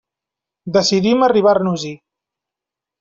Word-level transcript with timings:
Decidim 0.77 1.25
arribar-nos-hi. 1.27 1.93